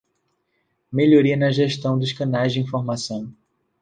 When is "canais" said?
2.11-2.53